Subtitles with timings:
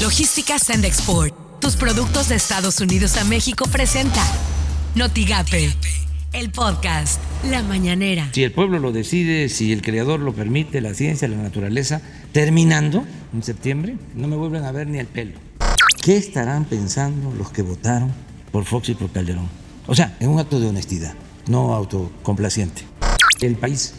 [0.00, 1.34] Logística Send Export.
[1.60, 4.22] Tus productos de Estados Unidos a México presenta
[4.94, 5.70] Notigape,
[6.32, 8.30] el podcast La Mañanera.
[8.32, 12.00] Si el pueblo lo decide, si el creador lo permite, la ciencia, la naturaleza,
[12.32, 15.38] terminando en septiembre, no me vuelven a ver ni el pelo.
[16.02, 18.10] ¿Qué estarán pensando los que votaron
[18.52, 19.50] por Fox y por Calderón?
[19.86, 21.12] O sea, en un acto de honestidad,
[21.46, 22.84] no autocomplaciente.
[23.42, 23.92] El país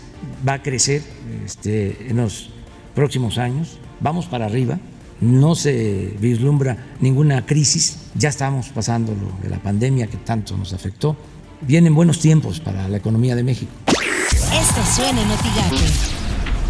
[0.48, 1.04] va a crecer
[1.46, 2.50] este, en los
[2.96, 4.80] próximos años, vamos para arriba,
[5.22, 10.74] no se vislumbra ninguna crisis, ya estamos pasando lo de la pandemia que tanto nos
[10.74, 11.16] afectó,
[11.62, 13.72] vienen buenos tiempos para la economía de México.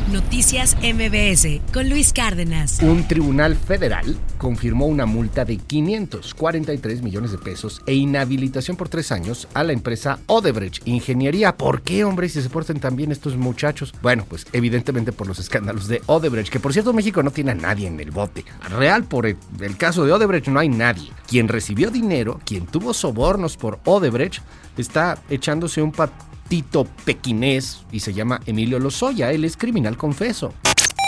[0.10, 2.80] Noticias MBS con Luis Cárdenas.
[2.82, 9.12] Un tribunal federal confirmó una multa de 543 millones de pesos e inhabilitación por tres
[9.12, 11.56] años a la empresa Odebrecht Ingeniería.
[11.56, 13.94] ¿Por qué, hombre, si se portan tan bien estos muchachos?
[14.02, 17.56] Bueno, pues evidentemente por los escándalos de Odebrecht, que por cierto México no tiene a
[17.56, 18.44] nadie en el bote.
[18.70, 19.38] Real, por el,
[19.78, 21.12] caso de Odebrecht no hay nadie.
[21.28, 24.42] Quien recibió dinero, quien tuvo sobornos por Odebrecht,
[24.78, 26.12] está echándose un pat
[26.52, 29.32] Tito pequinés y se llama Emilio Lozoya.
[29.32, 30.54] Él es criminal confeso.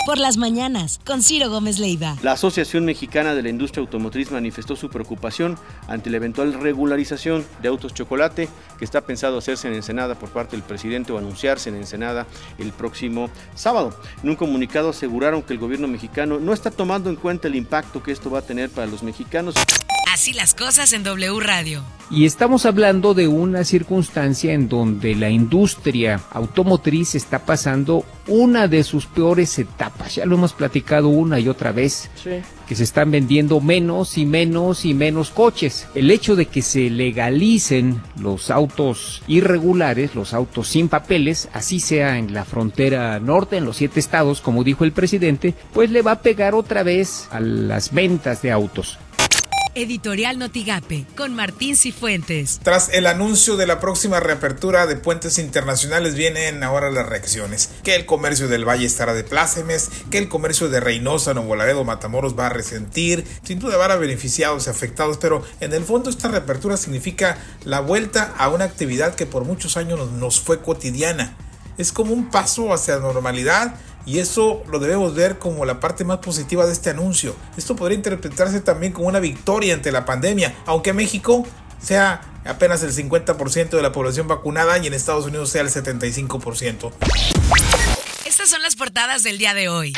[0.06, 2.16] Por las mañanas, con Ciro Gómez Leiva.
[2.22, 7.68] La Asociación Mexicana de la Industria Automotriz manifestó su preocupación ante la eventual regularización de
[7.68, 11.76] autos chocolate que está pensado hacerse en Ensenada por parte del presidente o anunciarse en
[11.76, 13.94] Ensenada el próximo sábado.
[14.22, 18.02] En un comunicado aseguraron que el gobierno mexicano no está tomando en cuenta el impacto
[18.02, 19.56] que esto va a tener para los mexicanos.
[20.14, 21.82] Así las cosas en W Radio.
[22.08, 28.84] Y estamos hablando de una circunstancia en donde la industria automotriz está pasando una de
[28.84, 30.14] sus peores etapas.
[30.14, 32.10] Ya lo hemos platicado una y otra vez.
[32.68, 35.88] Que se están vendiendo menos y menos y menos coches.
[35.96, 42.18] El hecho de que se legalicen los autos irregulares, los autos sin papeles, así sea
[42.18, 46.12] en la frontera norte, en los siete estados, como dijo el presidente, pues le va
[46.12, 48.98] a pegar otra vez a las ventas de autos.
[49.74, 52.60] Editorial Notigape, con Martín Cifuentes.
[52.62, 57.70] Tras el anuncio de la próxima reapertura de puentes internacionales, vienen ahora las reacciones.
[57.82, 61.84] Que el comercio del Valle estará de plácemes, que el comercio de Reynosa, Nuevo Laredo,
[61.84, 63.24] Matamoros va a resentir.
[63.42, 67.80] Sin duda van a beneficiados y afectados, pero en el fondo esta reapertura significa la
[67.80, 71.36] vuelta a una actividad que por muchos años nos fue cotidiana.
[71.76, 73.74] Es como un paso hacia la normalidad
[74.06, 77.34] y eso lo debemos ver como la parte más positiva de este anuncio.
[77.56, 81.46] Esto podría interpretarse también como una victoria ante la pandemia, aunque México
[81.80, 86.92] sea apenas el 50% de la población vacunada y en Estados Unidos sea el 75%.
[88.26, 89.94] Estas son las portadas del día de hoy.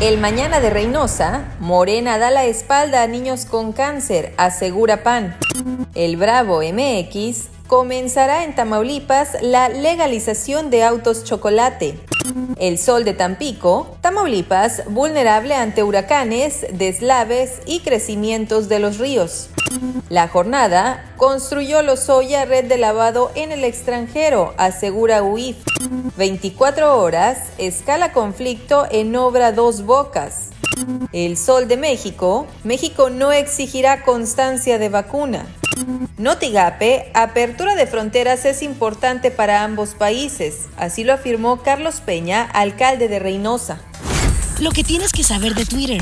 [0.00, 5.36] El mañana de Reynosa, Morena da la espalda a niños con cáncer, asegura PAN.
[5.94, 11.98] El Bravo MX comenzará en Tamaulipas la legalización de autos chocolate.
[12.58, 19.48] El Sol de Tampico, Tamaulipas, vulnerable ante huracanes, deslaves y crecimientos de los ríos.
[20.08, 25.56] La jornada construyó Lozoya red de lavado en el extranjero, asegura UIF.
[26.16, 30.50] 24 horas, escala conflicto en obra Dos Bocas.
[31.12, 35.46] El Sol de México, México no exigirá constancia de vacuna.
[36.18, 43.08] Notigape, apertura de fronteras es importante para ambos países, así lo afirmó Carlos Peña, alcalde
[43.08, 43.80] de Reynosa.
[44.60, 46.00] Lo que tienes que saber de Twitter.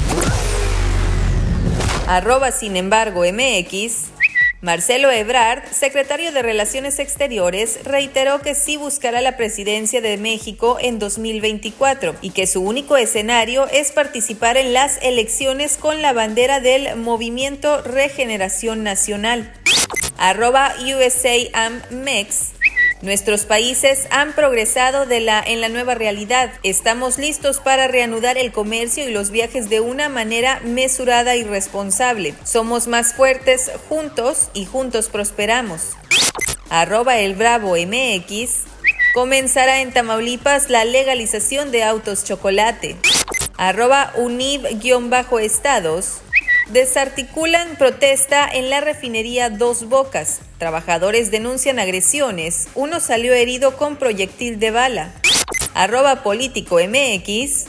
[2.07, 4.11] Arroba sin embargo MX.
[4.63, 11.01] Marcelo Ebrard, secretario de Relaciones Exteriores, reiteró que sí buscará la presidencia de México en
[11.01, 16.95] 2024 y que su único escenario es participar en las elecciones con la bandera del
[16.95, 19.53] Movimiento Regeneración Nacional
[20.17, 22.62] arroba USAAMMEX.
[23.03, 26.53] Nuestros países han progresado de la, en la nueva realidad.
[26.63, 32.33] Estamos listos para reanudar el comercio y los viajes de una manera mesurada y responsable.
[32.45, 35.97] Somos más fuertes juntos y juntos prosperamos.
[36.71, 38.67] Arroba el Bravo MX.
[39.15, 42.95] Comenzará en Tamaulipas la legalización de autos chocolate.
[43.57, 46.21] Arroba UNIV-estados
[46.73, 50.41] desarticulan protesta en la refinería Dos Bocas.
[50.59, 52.69] Trabajadores denuncian agresiones.
[52.75, 55.13] Uno salió herido con proyectil de bala.
[55.75, 57.67] Arroba político MX.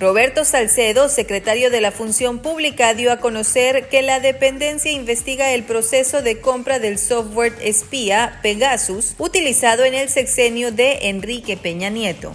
[0.00, 5.62] Roberto Salcedo, secretario de la Función Pública, dio a conocer que la dependencia investiga el
[5.62, 12.34] proceso de compra del software espía Pegasus utilizado en el sexenio de Enrique Peña Nieto.